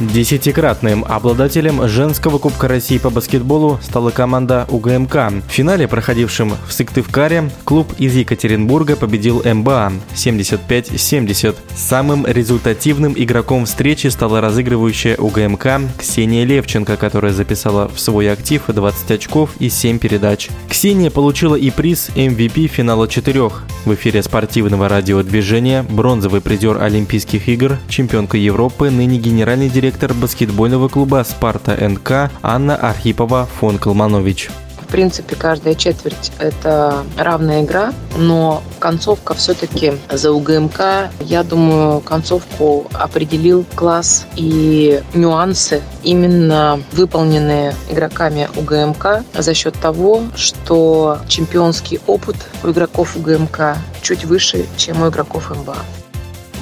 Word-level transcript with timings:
Десятикратным 0.00 1.04
обладателем 1.04 1.88
женского 1.88 2.38
Кубка 2.38 2.68
России 2.68 2.98
по 2.98 3.10
баскетболу 3.10 3.80
стала 3.82 4.10
команда 4.10 4.64
УГМК. 4.70 5.14
В 5.14 5.50
финале, 5.50 5.88
проходившем 5.88 6.54
в 6.68 6.72
Сыктывкаре, 6.72 7.50
клуб 7.64 7.92
из 7.98 8.14
Екатеринбурга 8.14 8.94
победил 8.94 9.42
МБА 9.44 9.92
75-70. 10.14 11.56
Самым 11.74 12.26
результативным 12.28 13.12
игроком 13.16 13.66
встречи 13.66 14.06
стала 14.06 14.40
разыгрывающая 14.40 15.16
УГМК 15.16 15.80
Ксения 15.98 16.44
Левченко, 16.44 16.96
которая 16.96 17.32
записала 17.32 17.88
в 17.88 17.98
свой 17.98 18.30
актив 18.30 18.62
20 18.68 19.10
очков 19.10 19.50
и 19.58 19.68
7 19.68 19.98
передач. 19.98 20.48
Ксения 20.68 21.10
получила 21.10 21.56
и 21.56 21.70
приз 21.70 22.10
MVP 22.14 22.68
финала 22.68 23.08
четырех. 23.08 23.64
В 23.84 23.94
эфире 23.94 24.22
спортивного 24.22 24.88
радиодвижения 24.88 25.82
бронзовый 25.82 26.40
призер 26.40 26.80
Олимпийских 26.80 27.48
игр, 27.48 27.78
чемпионка 27.88 28.36
Европы, 28.36 28.90
ныне 28.90 29.18
генеральный 29.18 29.68
директор 29.68 29.87
директор 29.88 30.12
баскетбольного 30.12 30.88
клуба 30.88 31.24
«Спарта 31.26 31.72
НК» 31.72 32.30
Анна 32.42 32.76
Архипова 32.76 33.46
фон 33.46 33.78
Калманович. 33.78 34.50
В 34.82 34.86
принципе, 34.92 35.34
каждая 35.34 35.74
четверть– 35.74 36.30
это 36.38 37.04
равная 37.16 37.62
игра, 37.62 37.94
но 38.18 38.62
концовка 38.80 39.32
все-таки 39.32 39.94
за 40.10 40.30
УГМК. 40.32 41.08
Я 41.20 41.42
думаю, 41.42 42.00
концовку 42.00 42.86
определил 42.92 43.64
класс 43.74 44.26
и 44.36 45.02
нюансы, 45.14 45.80
именно 46.02 46.82
выполненные 46.92 47.74
игроками 47.88 48.50
УГМК 48.56 49.24
за 49.32 49.54
счет 49.54 49.74
того, 49.80 50.24
что 50.36 51.18
чемпионский 51.28 51.98
опыт 52.06 52.36
у 52.62 52.70
игроков 52.70 53.16
УГМК 53.16 53.78
чуть 54.02 54.26
выше, 54.26 54.66
чем 54.76 55.00
у 55.00 55.08
игроков 55.08 55.50
МБА 55.50 55.76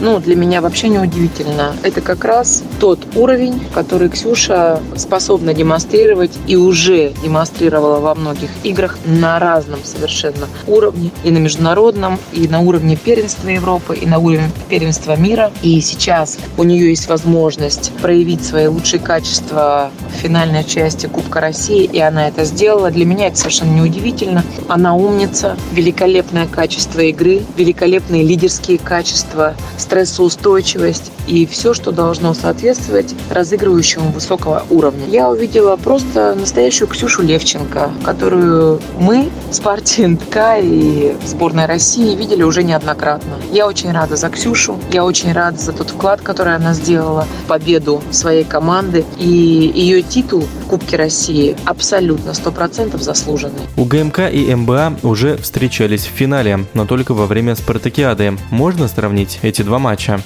ну, 0.00 0.20
для 0.20 0.36
меня 0.36 0.60
вообще 0.60 0.88
не 0.88 0.98
удивительно. 0.98 1.74
Это 1.82 2.00
как 2.00 2.24
раз 2.24 2.62
тот 2.80 3.00
уровень, 3.14 3.60
который 3.74 4.08
Ксюша 4.08 4.80
способна 4.96 5.54
демонстрировать 5.54 6.32
и 6.46 6.56
уже 6.56 7.12
демонстрировала 7.22 8.00
во 8.00 8.14
многих 8.14 8.50
играх 8.62 8.98
на 9.04 9.38
разном 9.38 9.80
совершенно 9.84 10.46
уровне. 10.66 11.10
И 11.24 11.30
на 11.30 11.38
международном, 11.38 12.18
и 12.32 12.46
на 12.48 12.60
уровне 12.60 12.96
первенства 12.96 13.48
Европы, 13.48 13.96
и 13.96 14.06
на 14.06 14.18
уровне 14.18 14.50
первенства 14.68 15.16
мира. 15.16 15.50
И 15.62 15.80
сейчас 15.80 16.38
у 16.58 16.64
нее 16.64 16.90
есть 16.90 17.08
возможность 17.08 17.92
проявить 18.02 18.44
свои 18.44 18.66
лучшие 18.66 19.00
качества 19.00 19.90
в 20.12 20.20
финальной 20.20 20.64
части 20.64 21.06
Кубка 21.06 21.40
России, 21.40 21.84
и 21.84 22.00
она 22.00 22.28
это 22.28 22.44
сделала. 22.44 22.90
Для 22.90 23.04
меня 23.04 23.28
это 23.28 23.36
совершенно 23.36 23.72
не 23.72 23.82
удивительно. 23.82 24.44
Она 24.68 24.94
умница, 24.94 25.56
великолепное 25.72 26.46
качество 26.46 27.00
игры, 27.00 27.42
великолепные 27.56 28.22
лидерские 28.22 28.78
качества, 28.78 29.54
стрессоустойчивость 29.86 31.12
и 31.28 31.46
все, 31.46 31.74
что 31.74 31.92
должно 31.92 32.34
соответствовать 32.34 33.14
разыгрывающему 33.30 34.10
высокого 34.10 34.64
уровня. 34.68 35.06
Я 35.06 35.30
увидела 35.30 35.76
просто 35.76 36.34
настоящую 36.34 36.88
Ксюшу 36.88 37.22
Левченко, 37.22 37.92
которую 38.04 38.80
мы 38.98 39.30
с 39.50 39.60
партией 39.60 40.18
и 40.62 41.16
сборной 41.24 41.66
России 41.66 42.16
видели 42.16 42.42
уже 42.42 42.64
неоднократно. 42.64 43.34
Я 43.52 43.66
очень 43.66 43.92
рада 43.92 44.16
за 44.16 44.28
Ксюшу, 44.28 44.78
я 44.90 45.04
очень 45.04 45.32
рада 45.32 45.58
за 45.58 45.72
тот 45.72 45.90
вклад, 45.90 46.20
который 46.20 46.56
она 46.56 46.74
сделала 46.74 47.26
в 47.44 47.48
победу 47.48 48.02
своей 48.10 48.44
команды. 48.44 49.04
И 49.18 49.28
ее 49.28 50.02
титул 50.02 50.44
Кубке 50.66 50.96
России 50.96 51.56
абсолютно 51.64 52.30
100% 52.30 52.98
заслуженный. 52.98 53.62
У 53.76 53.84
ГМК 53.84 54.30
и 54.30 54.54
МБА 54.54 54.98
уже 55.02 55.36
встречались 55.36 56.04
в 56.04 56.10
финале, 56.10 56.66
но 56.74 56.86
только 56.86 57.14
во 57.14 57.26
время 57.26 57.54
спартакиады. 57.54 58.36
Можно 58.50 58.88
сравнить 58.88 59.38
эти 59.42 59.62
два 59.62 59.78
матча? 59.78 60.20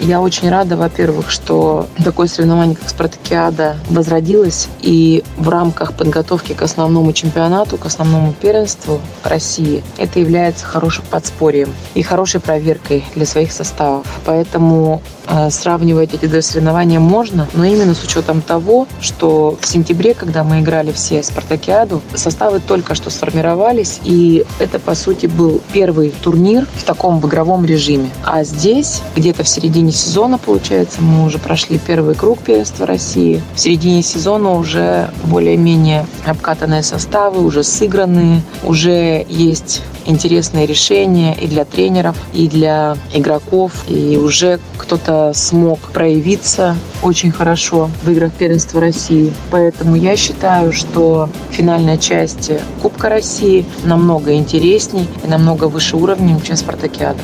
Я 0.00 0.22
очень 0.22 0.48
рада, 0.48 0.76
во-первых, 0.76 1.30
что 1.30 1.86
такое 2.02 2.26
соревнование, 2.26 2.74
как 2.74 2.88
Спартакиада, 2.88 3.76
возродилось. 3.90 4.68
И 4.80 5.22
в 5.36 5.48
рамках 5.50 5.92
подготовки 5.92 6.54
к 6.54 6.62
основному 6.62 7.12
чемпионату, 7.12 7.76
к 7.76 7.84
основному 7.84 8.32
первенству 8.32 9.00
России, 9.24 9.84
это 9.98 10.18
является 10.18 10.64
хорошим 10.64 11.04
подспорьем 11.10 11.74
и 11.94 12.02
хорошей 12.02 12.40
проверкой 12.40 13.04
для 13.14 13.26
своих 13.26 13.52
составов. 13.52 14.06
Поэтому 14.24 15.02
э, 15.26 15.50
сравнивать 15.50 16.14
эти 16.14 16.24
два 16.26 16.40
соревнования 16.40 16.98
можно, 16.98 17.46
но 17.52 17.64
именно 17.64 17.94
с 17.94 18.02
учетом 18.02 18.40
того, 18.40 18.86
что 19.02 19.58
в 19.60 19.66
сентябре, 19.66 20.14
когда 20.14 20.44
мы 20.44 20.60
играли 20.60 20.92
все 20.92 21.22
Спартакиаду, 21.22 22.00
составы 22.14 22.60
только 22.60 22.94
что 22.94 23.10
сформировались, 23.10 24.00
и 24.04 24.46
это, 24.58 24.78
по 24.78 24.94
сути, 24.94 25.26
был 25.26 25.60
первый 25.74 26.10
турнир 26.22 26.66
в 26.74 26.84
таком 26.84 27.20
игровом 27.20 27.66
режиме. 27.66 28.08
А 28.24 28.44
здесь, 28.44 29.02
где-то 29.14 29.44
в 29.44 29.48
середине 29.48 29.89
середине 29.90 29.92
сезона, 29.92 30.38
получается, 30.38 31.02
мы 31.02 31.24
уже 31.24 31.38
прошли 31.38 31.78
первый 31.78 32.14
круг 32.14 32.40
первенства 32.40 32.86
России. 32.86 33.42
В 33.54 33.60
середине 33.60 34.02
сезона 34.02 34.52
уже 34.52 35.10
более-менее 35.24 36.06
обкатанные 36.26 36.82
составы, 36.82 37.44
уже 37.44 37.62
сыгранные, 37.62 38.42
уже 38.64 39.24
есть 39.28 39.82
интересные 40.06 40.66
решения 40.66 41.34
и 41.34 41.46
для 41.46 41.64
тренеров, 41.64 42.16
и 42.32 42.48
для 42.48 42.96
игроков, 43.12 43.72
и 43.88 44.16
уже 44.16 44.60
кто-то 44.76 45.32
смог 45.34 45.78
проявиться 45.92 46.76
очень 47.02 47.30
хорошо 47.32 47.90
в 48.02 48.10
играх 48.10 48.32
первенства 48.32 48.80
России. 48.80 49.32
Поэтому 49.50 49.96
я 49.96 50.16
считаю, 50.16 50.72
что 50.72 51.28
финальная 51.50 51.98
часть 51.98 52.50
Кубка 52.82 53.08
России 53.08 53.64
намного 53.84 54.34
интересней 54.34 55.08
и 55.24 55.28
намного 55.28 55.64
выше 55.64 55.96
уровнем, 55.96 56.40
чем 56.40 56.56
Спартакиада. 56.56 57.20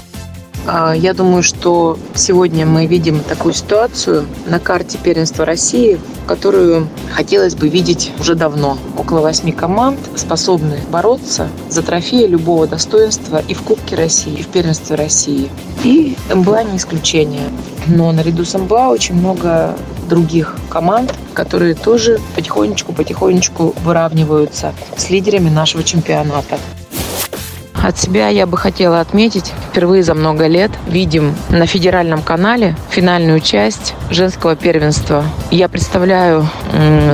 А, 0.66 0.93
я 0.94 1.15
думаю, 1.15 1.43
что 1.43 1.99
сегодня 2.15 2.66
мы 2.66 2.87
видим 2.87 3.21
такую 3.21 3.54
ситуацию 3.54 4.27
на 4.47 4.59
карте 4.59 4.99
первенства 4.99 5.44
России, 5.44 6.00
которую 6.27 6.88
хотелось 7.12 7.54
бы 7.54 7.69
видеть 7.69 8.12
уже 8.19 8.34
давно. 8.34 8.76
Около 8.99 9.21
восьми 9.21 9.53
команд 9.53 9.99
способны 10.16 10.81
бороться 10.91 11.49
за 11.69 11.82
трофеи 11.82 12.26
любого 12.26 12.66
достоинства 12.66 13.43
и 13.47 13.55
в 13.55 13.62
Кубке 13.62 13.94
России, 13.94 14.34
и 14.34 14.43
в 14.43 14.49
первенстве 14.49 14.97
России. 14.97 15.50
И 15.84 16.16
МБА 16.34 16.65
не 16.65 16.78
исключение. 16.78 17.49
Но 17.87 18.10
наряду 18.10 18.44
с 18.44 18.59
МБА 18.59 18.88
очень 18.88 19.15
много 19.15 19.76
других 20.09 20.56
команд, 20.69 21.15
которые 21.32 21.75
тоже 21.75 22.21
потихонечку-потихонечку 22.34 23.75
выравниваются 23.84 24.72
с 24.97 25.10
лидерами 25.10 25.49
нашего 25.49 25.84
чемпионата. 25.84 26.59
От 27.87 27.99
себя 27.99 28.27
я 28.27 28.49
бы 28.49 28.59
хотела 28.59 28.99
отметить, 28.99 29.53
впервые 29.71 30.03
за 30.03 30.15
много 30.15 30.49
лет 30.49 30.73
видим 30.89 31.37
на 31.51 31.67
федеральном 31.67 32.21
канале 32.21 32.75
финальную 32.91 33.39
часть 33.39 33.95
женского 34.11 34.57
первенства. 34.57 35.25
Я 35.53 35.69
представляю, 35.69 36.49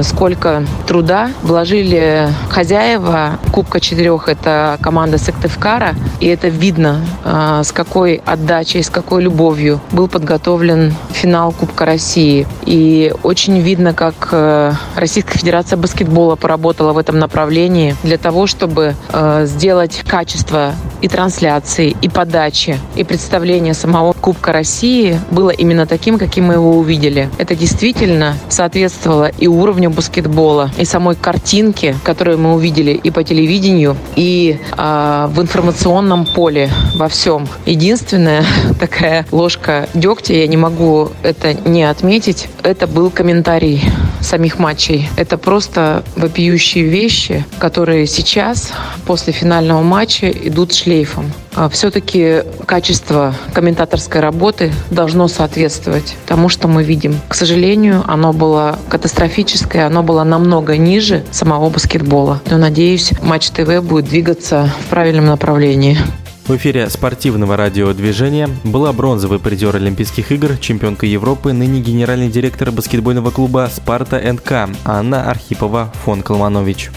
сколько 0.03 0.65
труда 0.87 1.31
вложили 1.43 2.31
хозяева 2.49 3.39
Кубка 3.53 3.81
четырех. 3.81 4.31
Это 4.31 4.79
команда 4.81 5.19
Сыктывкара. 5.19 5.95
И 6.21 6.27
это 6.27 6.49
видно, 6.49 7.03
а, 7.23 7.63
с 7.63 7.71
какой 7.71 8.23
отдачей, 8.25 8.83
с 8.83 8.89
какой 8.89 9.25
любовью 9.25 9.79
был 9.91 10.09
подготовлен 10.09 10.95
финал 11.13 11.53
Кубка 11.53 11.85
России. 11.85 12.47
И 12.73 13.13
очень 13.23 13.61
видно, 13.61 13.93
как 13.93 14.31
э, 14.33 14.73
Российская 14.97 15.37
Федерация 15.39 15.77
баскетбола 15.77 16.37
поработала 16.37 16.95
в 16.95 16.99
этом 16.99 17.19
направлении 17.19 17.95
для 18.03 18.17
того, 18.17 18.47
чтобы 18.47 18.95
э, 19.13 19.45
сделать 19.45 20.03
качество 20.07 20.75
и 21.03 21.09
трансляции, 21.09 21.95
и 22.01 22.09
подачи, 22.09 22.79
и 22.97 23.05
представление 23.05 23.75
самого 23.75 24.15
Кубка 24.15 24.53
России 24.53 25.21
было 25.31 25.51
именно 25.51 25.85
таким, 25.85 26.19
каким 26.19 26.47
мы 26.47 26.55
его 26.55 26.79
увидели. 26.79 27.29
Это 27.37 27.55
действительно 27.55 28.37
соответствовало 28.49 29.29
и 29.29 29.47
уровню 29.47 29.91
баскетбола, 29.91 30.71
и 30.79 30.87
самой 30.87 31.15
картинке, 31.15 31.95
которую 32.05 32.39
мы 32.39 32.55
увидели 32.55 32.93
и 32.93 33.11
по 33.11 33.23
телевидению, 33.23 33.99
и 34.17 34.59
э, 34.79 35.29
в 35.29 35.39
информационном 35.43 36.25
поле 36.25 36.71
во 36.95 37.09
всем. 37.09 37.47
Единственная 37.67 38.47
такая 38.81 39.27
ложка 39.31 39.91
дегтя, 39.93 40.33
я 40.33 40.47
не 40.47 40.57
могу 40.57 41.11
это 41.23 41.53
не 41.53 41.83
отметить, 41.83 42.49
это 42.63 42.87
был 42.87 43.11
комментарий 43.11 43.83
самих 44.21 44.59
матчей. 44.59 45.09
Это 45.17 45.37
просто 45.39 46.05
вопиющие 46.17 46.85
вещи, 46.85 47.45
которые 47.59 48.07
сейчас, 48.07 48.73
после 49.07 49.33
финального 49.33 49.83
матча, 49.83 50.31
идут 50.31 50.73
шлейфом. 50.73 51.33
А 51.55 51.69
Все-таки 51.69 52.43
качество 52.67 53.35
комментаторской 53.53 54.21
работы 54.21 54.73
должно 54.91 55.29
соответствовать 55.29 56.17
тому, 56.27 56.49
что 56.49 56.69
мы 56.69 56.83
видим. 56.83 57.21
К 57.29 57.35
сожалению, 57.35 58.05
оно 58.07 58.33
было 58.33 58.79
катастрофическое, 58.89 59.87
оно 59.87 60.03
было 60.03 60.25
намного 60.25 60.77
ниже 60.77 61.25
самого 61.31 61.69
баскетбола. 61.69 62.41
Но, 62.51 62.59
надеюсь, 62.59 63.13
Матч 63.23 63.51
ТВ 63.51 63.83
будет 63.83 64.07
двигаться 64.07 64.71
в 64.87 64.91
правильном 64.91 65.27
направлении. 65.27 65.99
В 66.47 66.57
эфире 66.57 66.91
спортивного 66.91 67.57
радиодвижения 67.57 68.51
была 68.65 68.93
бронзовый 68.93 69.39
призер 69.39 69.77
Олимпийских 69.77 70.33
игр, 70.33 70.57
чемпионка 70.59 71.07
Европы, 71.07 71.53
ныне 71.53 71.81
генеральный 71.81 72.29
директор 72.29 72.73
баскетбольного 72.73 73.31
клуба 73.31 73.71
«Спарта 73.73 74.21
НК» 74.21 74.69
Анна 74.85 75.31
Архипова-Фон 75.31 76.23
Калманович. 76.23 76.91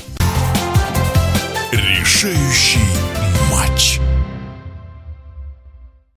Решающий 1.71 2.84